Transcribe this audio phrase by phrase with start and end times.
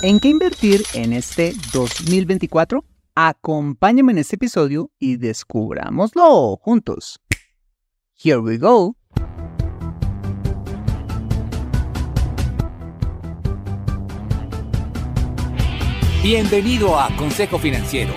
[0.00, 2.84] ¿En qué invertir en este 2024?
[3.16, 7.20] Acompáñame en este episodio y descubrámoslo juntos.
[8.14, 8.94] Here we go.
[16.22, 18.14] Bienvenido a Consejo Financiero,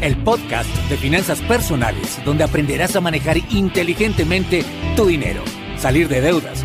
[0.00, 4.64] el podcast de finanzas personales donde aprenderás a manejar inteligentemente
[4.96, 5.42] tu dinero,
[5.76, 6.64] salir de deudas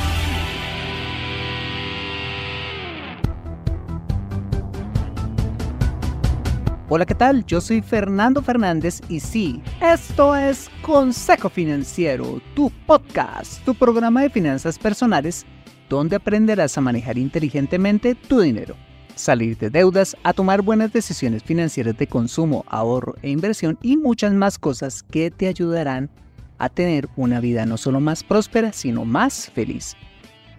[6.93, 7.45] Hola, ¿qué tal?
[7.45, 14.29] Yo soy Fernando Fernández y sí, esto es Consejo Financiero, tu podcast, tu programa de
[14.29, 15.45] finanzas personales,
[15.87, 18.75] donde aprenderás a manejar inteligentemente tu dinero,
[19.15, 24.33] salir de deudas, a tomar buenas decisiones financieras de consumo, ahorro e inversión y muchas
[24.33, 26.09] más cosas que te ayudarán
[26.57, 29.95] a tener una vida no solo más próspera, sino más feliz.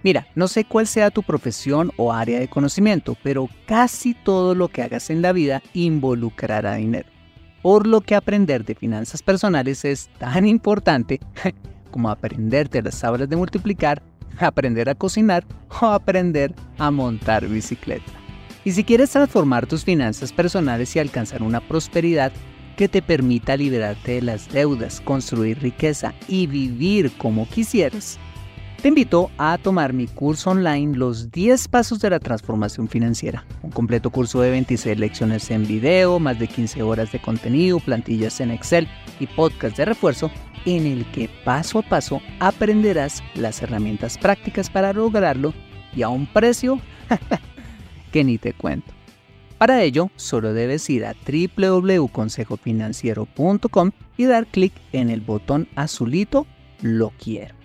[0.02, 4.68] Mira, no sé cuál sea tu profesión o área de conocimiento, pero casi todo lo
[4.68, 7.08] que hagas en la vida involucrará dinero.
[7.62, 11.20] Por lo que aprender de finanzas personales es tan importante
[11.92, 14.02] como aprenderte las tablas de multiplicar,
[14.38, 15.44] aprender a cocinar
[15.80, 18.10] o aprender a montar bicicleta.
[18.64, 22.32] Y si quieres transformar tus finanzas personales y alcanzar una prosperidad
[22.76, 28.18] que te permita liberarte de las deudas, construir riqueza y vivir como quisieras,
[28.82, 33.70] te invito a tomar mi curso online Los 10 Pasos de la Transformación Financiera, un
[33.70, 38.50] completo curso de 26 lecciones en video, más de 15 horas de contenido, plantillas en
[38.50, 38.88] Excel
[39.20, 40.32] y podcast de refuerzo,
[40.66, 45.54] en el que paso a paso aprenderás las herramientas prácticas para lograrlo
[45.94, 46.80] y a un precio
[48.12, 48.92] que ni te cuento.
[49.58, 56.48] Para ello, solo debes ir a www.consejofinanciero.com y dar clic en el botón azulito
[56.80, 57.61] Lo quiero.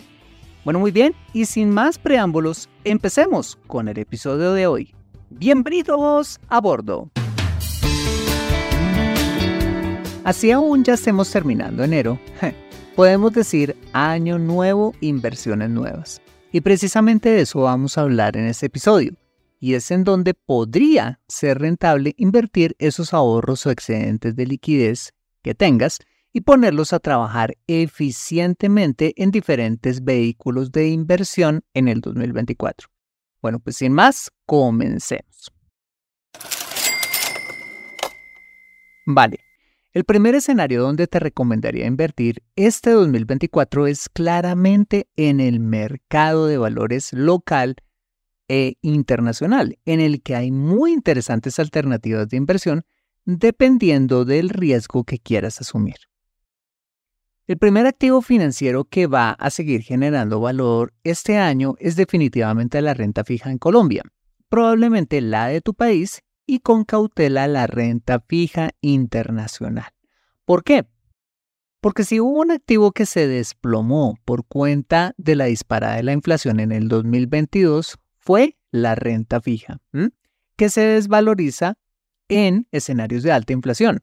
[0.68, 4.94] Bueno, muy bien, y sin más preámbulos, empecemos con el episodio de hoy.
[5.30, 7.10] Bienvenidos a bordo.
[10.26, 12.20] Así aún ya estemos terminando enero,
[12.98, 16.22] podemos decir año nuevo, inversiones nuevas.
[16.52, 19.14] Y precisamente de eso vamos a hablar en este episodio.
[19.62, 25.14] Y es en donde podría ser rentable invertir esos ahorros o excedentes de liquidez
[25.44, 26.00] que tengas
[26.38, 32.90] y ponerlos a trabajar eficientemente en diferentes vehículos de inversión en el 2024.
[33.42, 35.52] Bueno, pues sin más, comencemos.
[39.08, 39.40] Vale,
[39.94, 46.60] el primer escenario donde te recomendaría invertir este 2024 es claramente en el mercado de
[46.60, 47.78] valores local
[48.48, 52.86] e internacional, en el que hay muy interesantes alternativas de inversión
[53.26, 55.96] dependiendo del riesgo que quieras asumir.
[57.48, 62.94] El primer activo financiero que va a seguir generando valor este año es definitivamente la
[62.94, 64.04] renta fija en Colombia,
[64.50, 69.90] probablemente la de tu país y con cautela la renta fija internacional.
[70.44, 70.88] ¿Por qué?
[71.80, 76.12] Porque si hubo un activo que se desplomó por cuenta de la disparada de la
[76.12, 79.80] inflación en el 2022, fue la renta fija,
[80.58, 81.76] que se desvaloriza
[82.28, 84.02] en escenarios de alta inflación.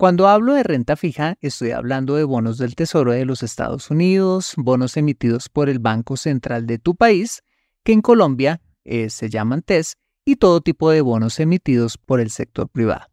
[0.00, 4.54] Cuando hablo de renta fija, estoy hablando de bonos del Tesoro de los Estados Unidos,
[4.56, 7.42] bonos emitidos por el Banco Central de tu país,
[7.84, 12.30] que en Colombia eh, se llaman TES, y todo tipo de bonos emitidos por el
[12.30, 13.08] sector privado.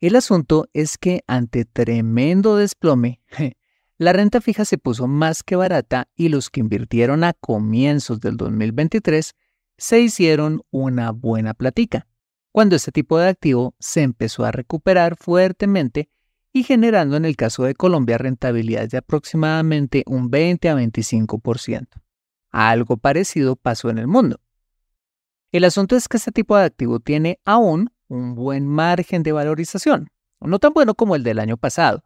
[0.00, 3.20] El asunto es que ante tremendo desplome,
[3.98, 8.38] la renta fija se puso más que barata y los que invirtieron a comienzos del
[8.38, 9.34] 2023
[9.76, 12.06] se hicieron una buena platica
[12.54, 16.08] cuando este tipo de activo se empezó a recuperar fuertemente
[16.52, 21.88] y generando en el caso de Colombia rentabilidades de aproximadamente un 20 a 25%.
[22.52, 24.40] Algo parecido pasó en el mundo.
[25.50, 30.10] El asunto es que este tipo de activo tiene aún un buen margen de valorización,
[30.40, 32.04] no tan bueno como el del año pasado,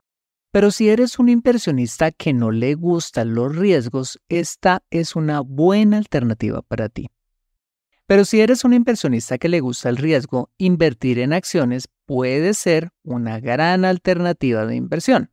[0.50, 5.98] pero si eres un inversionista que no le gustan los riesgos, esta es una buena
[5.98, 7.10] alternativa para ti.
[8.08, 12.88] Pero si eres un inversionista que le gusta el riesgo, invertir en acciones puede ser
[13.02, 15.30] una gran alternativa de inversión.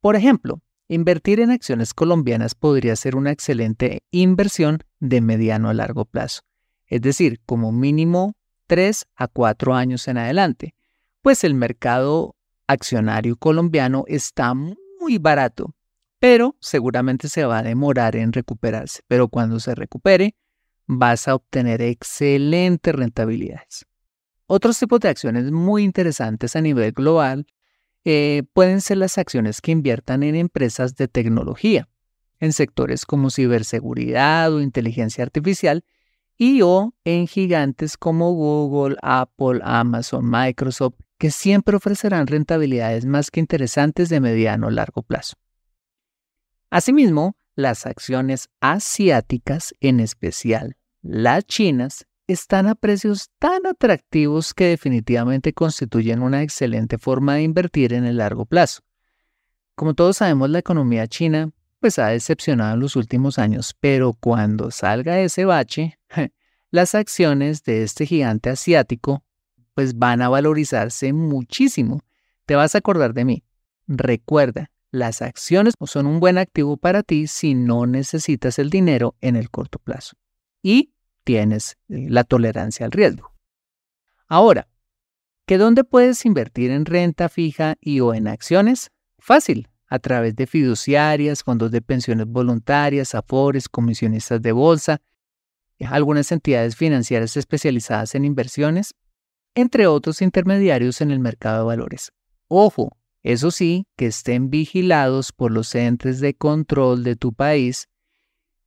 [0.00, 6.06] Por ejemplo, invertir en acciones colombianas podría ser una excelente inversión de mediano a largo
[6.06, 6.40] plazo,
[6.86, 8.34] es decir, como mínimo
[8.66, 10.74] 3 a 4 años en adelante,
[11.20, 12.34] pues el mercado
[12.66, 15.74] accionario colombiano está muy barato,
[16.18, 19.02] pero seguramente se va a demorar en recuperarse.
[19.06, 20.34] Pero cuando se recupere,
[20.92, 23.86] vas a obtener excelentes rentabilidades.
[24.46, 27.46] Otros tipos de acciones muy interesantes a nivel global
[28.04, 31.88] eh, pueden ser las acciones que inviertan en empresas de tecnología,
[32.40, 35.84] en sectores como ciberseguridad o inteligencia artificial,
[36.36, 43.38] y o en gigantes como Google, Apple, Amazon, Microsoft, que siempre ofrecerán rentabilidades más que
[43.38, 45.36] interesantes de mediano o largo plazo.
[46.70, 55.52] Asimismo, las acciones asiáticas, en especial las chinas, están a precios tan atractivos que definitivamente
[55.52, 58.82] constituyen una excelente forma de invertir en el largo plazo.
[59.74, 61.50] Como todos sabemos, la economía china
[61.80, 65.98] pues ha decepcionado en los últimos años, pero cuando salga ese bache,
[66.70, 69.24] las acciones de este gigante asiático
[69.74, 72.02] pues van a valorizarse muchísimo.
[72.44, 73.44] Te vas a acordar de mí.
[73.86, 79.36] Recuerda, las acciones son un buen activo para ti si no necesitas el dinero en
[79.36, 80.20] el corto plazo
[80.62, 80.92] y
[81.24, 83.32] tienes eh, la tolerancia al riesgo.
[84.26, 84.68] Ahora,
[85.46, 88.90] ¿que dónde puedes invertir en renta fija y o en acciones?
[89.18, 95.00] Fácil, a través de fiduciarias, fondos de pensiones voluntarias, afores, comisionistas de bolsa,
[95.80, 98.94] algunas entidades financieras especializadas en inversiones,
[99.54, 102.12] entre otros intermediarios en el mercado de valores.
[102.48, 107.88] Ojo, eso sí, que estén vigilados por los entes de control de tu país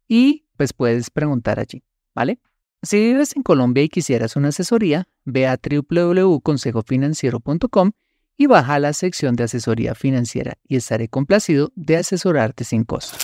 [0.08, 1.84] y pues puedes preguntar allí,
[2.16, 2.40] ¿vale?
[2.82, 7.92] Si vives en Colombia y quisieras una asesoría, ve a www.consejofinanciero.com
[8.38, 13.18] y baja la sección de asesoría financiera y estaré complacido de asesorarte sin costo.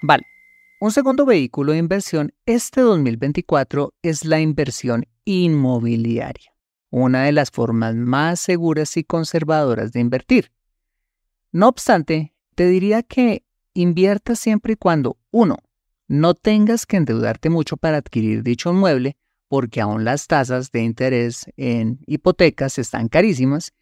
[0.00, 0.22] Vale,
[0.80, 6.54] un segundo vehículo de inversión este 2024 es la inversión inmobiliaria,
[6.88, 10.52] una de las formas más seguras y conservadoras de invertir.
[11.52, 15.56] No obstante, te diría que invierta siempre y cuando, uno,
[16.08, 19.16] no tengas que endeudarte mucho para adquirir dicho inmueble,
[19.48, 23.72] porque aún las tasas de interés en hipotecas están carísimas,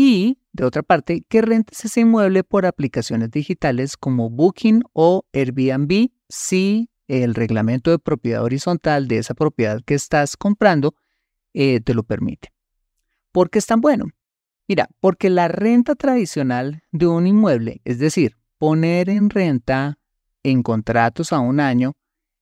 [0.00, 6.10] y, de otra parte, que rentes ese inmueble por aplicaciones digitales como Booking o Airbnb
[6.28, 10.94] si el reglamento de propiedad horizontal de esa propiedad que estás comprando
[11.52, 12.52] eh, te lo permite.
[13.32, 14.06] ¿Por qué es tan bueno?
[14.68, 19.98] Mira, porque la renta tradicional de un inmueble, es decir, poner en renta
[20.42, 21.94] en contratos a un año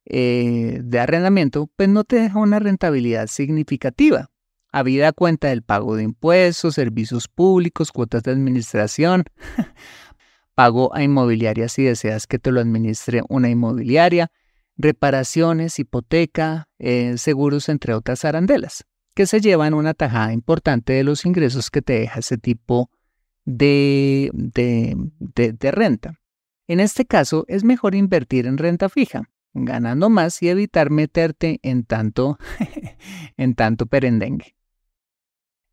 [0.04, 4.30] eh, de arrendamiento, pues no te deja una rentabilidad significativa,
[4.70, 9.24] habida cuenta del pago de impuestos, servicios públicos, cuotas de administración,
[10.54, 14.30] pago a inmobiliaria si deseas que te lo administre una inmobiliaria,
[14.76, 18.84] reparaciones, hipoteca, eh, seguros, entre otras arandelas,
[19.14, 22.90] que se llevan una tajada importante de los ingresos que te deja ese tipo
[23.46, 26.20] de, de renta.
[26.68, 31.84] En este caso, es mejor invertir en renta fija, ganando más y evitar meterte en
[31.84, 32.38] tanto,
[33.36, 34.54] en tanto perendengue.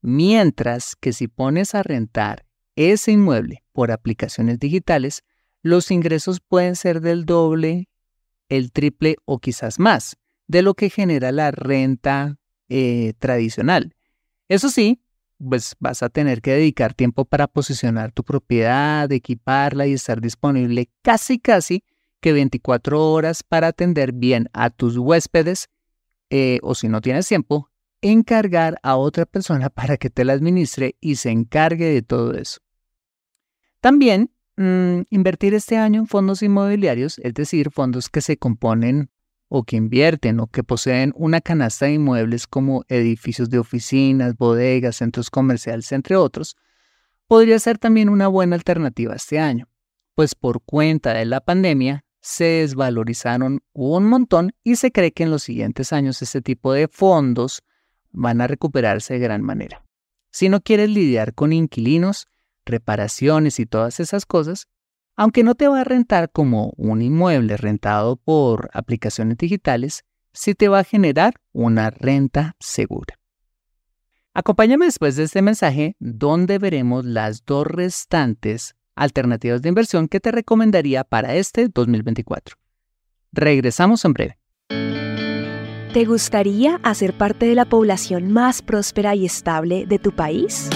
[0.01, 5.23] Mientras que si pones a rentar ese inmueble por aplicaciones digitales,
[5.61, 7.89] los ingresos pueden ser del doble,
[8.49, 10.17] el triple o quizás más
[10.47, 12.37] de lo que genera la renta
[12.69, 13.95] eh, tradicional.
[14.49, 15.01] Eso sí,
[15.47, 20.89] pues vas a tener que dedicar tiempo para posicionar tu propiedad, equiparla y estar disponible
[21.01, 21.83] casi casi
[22.19, 25.69] que 24 horas para atender bien a tus huéspedes
[26.29, 27.69] eh, o si no tienes tiempo,
[28.01, 32.59] encargar a otra persona para que te la administre y se encargue de todo eso.
[33.81, 39.09] También mm, invertir este año en fondos inmobiliarios, es decir, fondos que se componen
[39.55, 44.95] o que invierten o que poseen una canasta de inmuebles como edificios de oficinas, bodegas,
[44.95, 46.57] centros comerciales, entre otros,
[47.27, 49.69] podría ser también una buena alternativa este año,
[50.15, 55.29] pues por cuenta de la pandemia se desvalorizaron un montón y se cree que en
[55.29, 57.61] los siguientes años este tipo de fondos
[58.11, 59.85] van a recuperarse de gran manera.
[60.31, 62.27] Si no quieres lidiar con inquilinos,
[62.65, 64.67] reparaciones y todas esas cosas,
[65.15, 70.67] aunque no te va a rentar como un inmueble rentado por aplicaciones digitales, sí te
[70.67, 73.15] va a generar una renta segura.
[74.33, 80.31] Acompáñame después de este mensaje donde veremos las dos restantes alternativas de inversión que te
[80.31, 82.55] recomendaría para este 2024.
[83.31, 84.39] Regresamos en breve.
[85.93, 90.69] ¿Te gustaría hacer parte de la población más próspera y estable de tu país?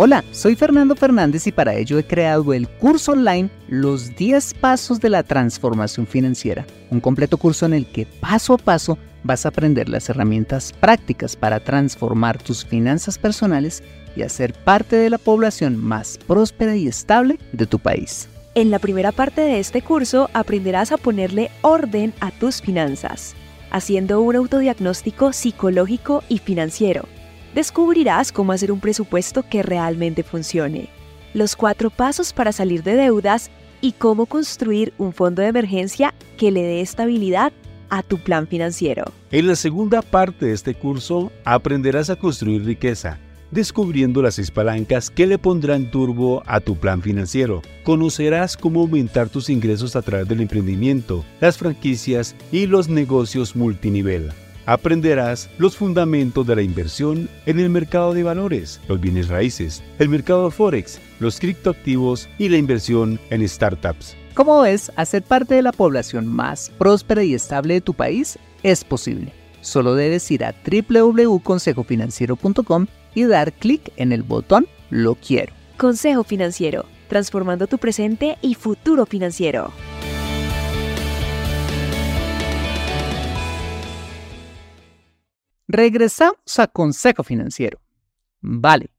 [0.00, 5.00] Hola, soy Fernando Fernández y para ello he creado el curso online Los 10 Pasos
[5.00, 9.48] de la Transformación Financiera, un completo curso en el que paso a paso vas a
[9.48, 13.82] aprender las herramientas prácticas para transformar tus finanzas personales
[14.14, 18.28] y hacer parte de la población más próspera y estable de tu país.
[18.54, 23.34] En la primera parte de este curso aprenderás a ponerle orden a tus finanzas,
[23.72, 27.08] haciendo un autodiagnóstico psicológico y financiero.
[27.54, 30.88] Descubrirás cómo hacer un presupuesto que realmente funcione,
[31.32, 33.50] los cuatro pasos para salir de deudas
[33.80, 37.52] y cómo construir un fondo de emergencia que le dé estabilidad
[37.90, 39.04] a tu plan financiero.
[39.30, 43.18] En la segunda parte de este curso aprenderás a construir riqueza,
[43.50, 47.62] descubriendo las seis palancas que le pondrán turbo a tu plan financiero.
[47.82, 54.32] Conocerás cómo aumentar tus ingresos a través del emprendimiento, las franquicias y los negocios multinivel.
[54.68, 60.10] Aprenderás los fundamentos de la inversión en el mercado de valores, los bienes raíces, el
[60.10, 64.14] mercado forex, los criptoactivos y la inversión en startups.
[64.34, 68.84] Como ves, hacer parte de la población más próspera y estable de tu país es
[68.84, 69.32] posible.
[69.62, 75.54] Solo debes ir a www.consejofinanciero.com y dar clic en el botón Lo quiero.
[75.78, 79.72] Consejo Financiero, transformando tu presente y futuro financiero.
[85.68, 87.78] Regresamos a Consejo Financiero.
[88.40, 88.90] Vale.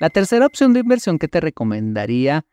[0.00, 2.46] La tercera opción de inversión que te recomendaría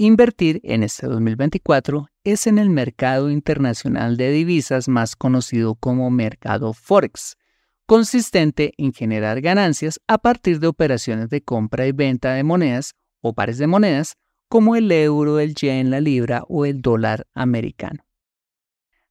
[0.00, 6.72] Invertir en este 2024 es en el mercado internacional de divisas más conocido como mercado
[6.72, 7.36] Forex,
[7.84, 13.34] consistente en generar ganancias a partir de operaciones de compra y venta de monedas o
[13.34, 14.14] pares de monedas
[14.48, 18.07] como el euro, el yen, la libra o el dólar americano.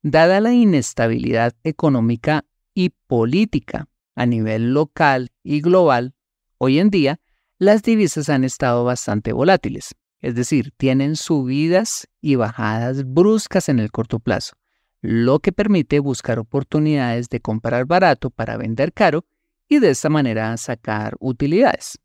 [0.03, 6.13] Dada la inestabilidad económica y política a nivel local y global,
[6.57, 7.19] hoy en día
[7.57, 13.91] las divisas han estado bastante volátiles, es decir, tienen subidas y bajadas bruscas en el
[13.91, 14.55] corto plazo,
[15.01, 19.25] lo que permite buscar oportunidades de comprar barato para vender caro
[19.67, 21.99] y de esta manera sacar utilidades.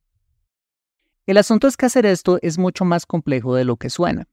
[1.26, 4.28] El asunto es que hacer esto es mucho más complejo de lo que suena.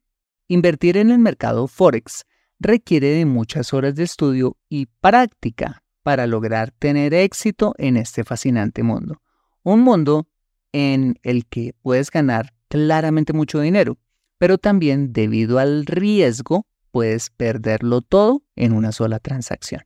[0.48, 2.26] Invertir en el mercado Forex
[2.60, 8.84] requiere de muchas horas de estudio y práctica para lograr tener éxito en este fascinante
[8.84, 9.22] mundo.
[9.64, 10.28] Un mundo
[10.72, 13.98] en el que puedes ganar claramente mucho dinero,
[14.38, 19.82] pero también debido al riesgo puedes perderlo todo en una sola transacción.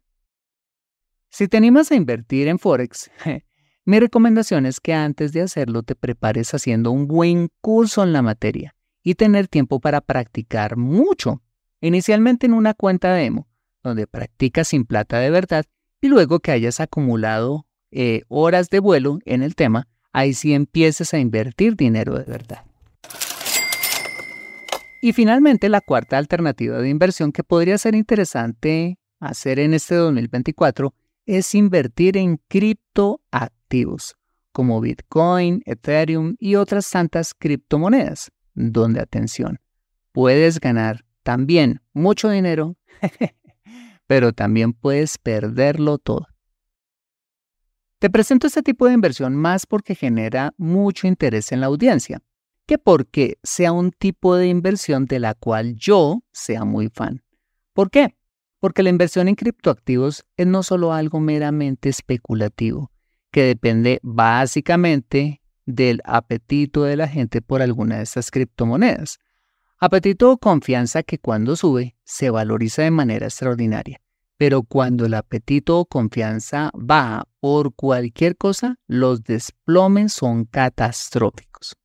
[1.29, 3.09] Si te animas a invertir en Forex,
[3.85, 8.21] mi recomendación es que antes de hacerlo te prepares haciendo un buen curso en la
[8.21, 11.41] materia y tener tiempo para practicar mucho,
[11.87, 13.47] inicialmente en una cuenta demo,
[13.83, 15.65] donde practicas sin plata de verdad
[16.01, 21.13] y luego que hayas acumulado eh, horas de vuelo en el tema, ahí sí empieces
[21.13, 22.65] a invertir dinero de verdad.
[25.01, 30.93] Y finalmente, la cuarta alternativa de inversión que podría ser interesante hacer en este 2024
[31.25, 34.15] es invertir en criptoactivos
[34.53, 39.59] como Bitcoin, Ethereum y otras tantas criptomonedas, donde, atención,
[40.13, 42.75] puedes ganar también mucho dinero,
[44.07, 46.27] pero también puedes perderlo todo.
[47.99, 52.21] Te presento este tipo de inversión más porque genera mucho interés en la audiencia
[52.65, 57.23] que porque sea un tipo de inversión de la cual yo sea muy fan.
[57.73, 58.15] ¿Por qué?
[58.59, 62.91] Porque la inversión en criptoactivos es no solo algo meramente especulativo,
[63.31, 69.19] que depende básicamente del apetito de la gente por alguna de estas criptomonedas.
[69.85, 73.99] Apetito o confianza que cuando sube se valoriza de manera extraordinaria,
[74.37, 81.75] pero cuando el apetito o confianza baja por cualquier cosa, los desplomes son catastróficos.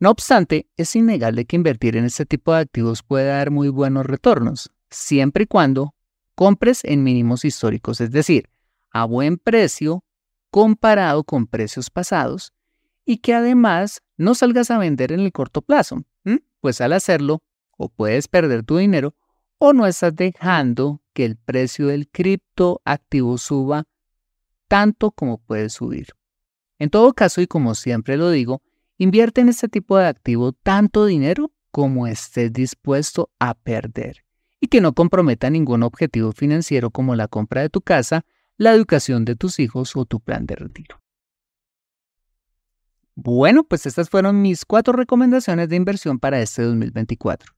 [0.00, 4.06] No obstante, es innegable que invertir en este tipo de activos puede dar muy buenos
[4.06, 5.94] retornos, siempre y cuando
[6.34, 8.48] compres en mínimos históricos, es decir,
[8.90, 10.02] a buen precio
[10.50, 12.54] comparado con precios pasados
[13.08, 16.04] y que además no salgas a vender en el corto plazo,
[16.60, 17.42] pues al hacerlo
[17.76, 19.14] o puedes perder tu dinero
[19.58, 23.84] o no estás dejando que el precio del criptoactivo suba
[24.68, 26.08] tanto como puede subir.
[26.78, 28.62] En todo caso, y como siempre lo digo,
[29.00, 34.24] Invierte en este tipo de activo tanto dinero como estés dispuesto a perder
[34.60, 38.24] y que no comprometa ningún objetivo financiero como la compra de tu casa,
[38.56, 41.00] la educación de tus hijos o tu plan de retiro.
[43.20, 47.52] Bueno, pues estas fueron mis cuatro recomendaciones de inversión para este 2024.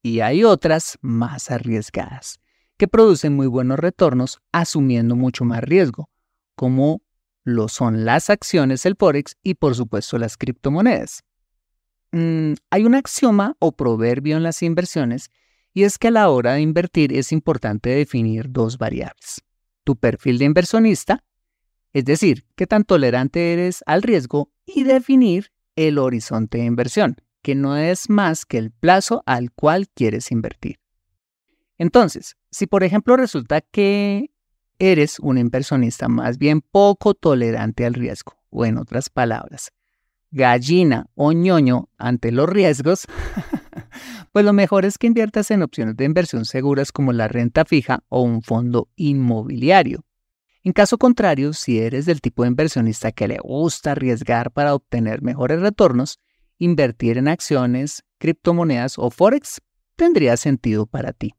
[0.01, 2.39] Y hay otras más arriesgadas,
[2.77, 6.09] que producen muy buenos retornos asumiendo mucho más riesgo,
[6.55, 7.01] como
[7.43, 11.23] lo son las acciones, el Forex y por supuesto las criptomonedas.
[12.11, 15.29] Mm, hay un axioma o proverbio en las inversiones
[15.75, 19.43] y es que a la hora de invertir es importante definir dos variables.
[19.83, 21.25] Tu perfil de inversionista,
[21.91, 27.55] es decir, qué tan tolerante eres al riesgo y definir el horizonte de inversión, que
[27.55, 30.79] no es más que el plazo al cual quieres invertir.
[31.77, 34.31] Entonces, si por ejemplo resulta que
[34.79, 39.73] eres un inversionista más bien poco tolerante al riesgo, o en otras palabras,
[40.35, 43.07] gallina o ñoño ante los riesgos,
[44.33, 48.03] pues lo mejor es que inviertas en opciones de inversión seguras como la renta fija
[48.09, 50.03] o un fondo inmobiliario.
[50.61, 55.21] En caso contrario, si eres del tipo de inversionista que le gusta arriesgar para obtener
[55.21, 56.19] mejores retornos,
[56.57, 59.61] invertir en acciones, criptomonedas o forex
[59.95, 61.33] tendría sentido para ti.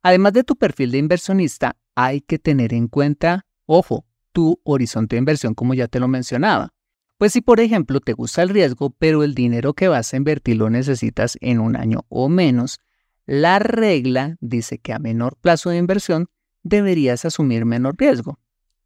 [0.00, 5.18] Además de tu perfil de inversionista, hay que tener en cuenta, ojo, tu horizonte de
[5.18, 6.72] inversión como ya te lo mencionaba.
[7.18, 10.56] Pues si por ejemplo te gusta el riesgo, pero el dinero que vas a invertir
[10.56, 12.78] lo necesitas en un año o menos,
[13.26, 16.28] la regla dice que a menor plazo de inversión
[16.62, 18.38] deberías asumir menor riesgo.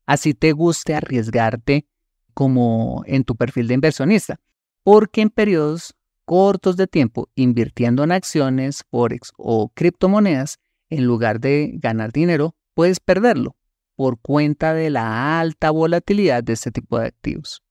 [0.07, 1.87] Así te guste arriesgarte
[2.33, 4.41] como en tu perfil de inversionista,
[4.83, 10.59] porque en periodos cortos de tiempo invirtiendo en acciones, forex o criptomonedas,
[10.89, 13.57] en lugar de ganar dinero, puedes perderlo
[13.95, 17.63] por cuenta de la alta volatilidad de este tipo de activos.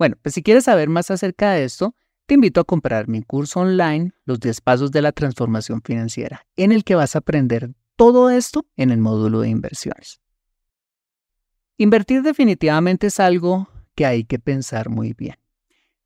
[0.00, 3.60] Bueno, pues si quieres saber más acerca de esto, te invito a comprar mi curso
[3.60, 8.30] online, Los 10 Pasos de la Transformación Financiera, en el que vas a aprender todo
[8.30, 10.22] esto en el módulo de inversiones.
[11.76, 15.36] Invertir definitivamente es algo que hay que pensar muy bien.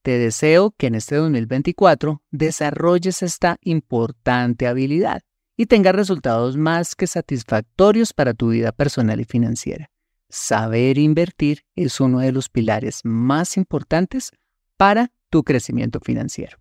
[0.02, 5.22] Te deseo que en este 2024 desarrolles esta importante habilidad
[5.56, 9.93] y tengas resultados más que satisfactorios para tu vida personal y financiera.
[10.36, 14.32] Saber invertir es uno de los pilares más importantes
[14.76, 16.58] para tu crecimiento financiero.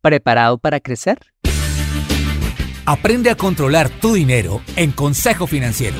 [0.00, 1.20] ¿Preparado para crecer?
[2.84, 5.96] Aprende a controlar tu dinero en Consejo Financiero.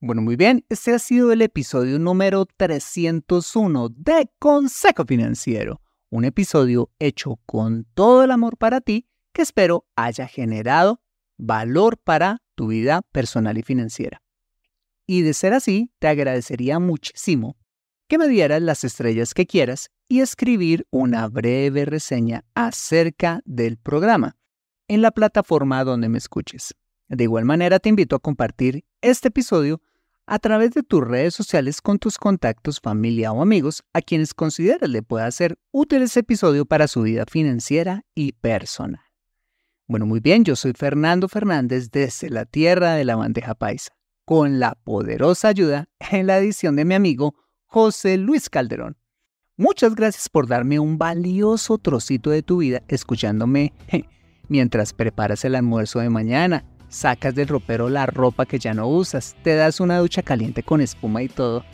[0.00, 6.90] Bueno, muy bien, este ha sido el episodio número 301 de Consejo Financiero, un episodio
[6.98, 11.00] hecho con todo el amor para ti que espero haya generado
[11.38, 14.20] valor para tu vida personal y financiera.
[15.06, 17.56] Y de ser así, te agradecería muchísimo
[18.08, 24.36] que me dieras las estrellas que quieras y escribir una breve reseña acerca del programa
[24.88, 26.74] en la plataforma donde me escuches.
[27.08, 29.80] De igual manera, te invito a compartir este episodio
[30.26, 34.90] a través de tus redes sociales con tus contactos, familia o amigos a quienes consideres
[34.90, 39.02] le pueda ser útil ese episodio para su vida financiera y personal.
[39.86, 44.58] Bueno, muy bien, yo soy Fernando Fernández desde la tierra de la bandeja paisa, con
[44.58, 48.96] la poderosa ayuda en la edición de mi amigo José Luis Calderón.
[49.56, 53.72] Muchas gracias por darme un valioso trocito de tu vida escuchándome
[54.48, 59.36] mientras preparas el almuerzo de mañana, sacas del ropero la ropa que ya no usas,
[59.44, 61.64] te das una ducha caliente con espuma y todo,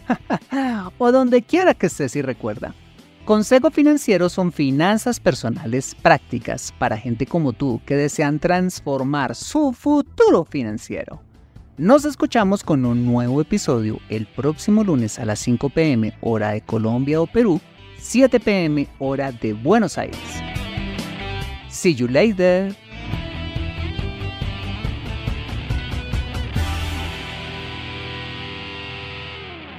[0.99, 2.75] o donde quiera que estés y recuerda.
[3.25, 10.45] Consejo Financiero son finanzas personales prácticas para gente como tú que desean transformar su futuro
[10.45, 11.32] financiero.
[11.79, 16.61] Nos escuchamos con un nuevo episodio el próximo lunes a las 5 pm hora de
[16.61, 17.63] Colombia o Perú,
[17.97, 20.21] 7 pm hora de Buenos Aires.
[21.71, 22.77] See you later.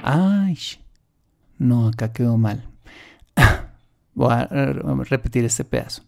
[0.02, 0.58] Ay,
[1.58, 2.68] no, acá quedó mal.
[4.14, 4.46] Voy a
[5.04, 6.02] repetir este pedazo.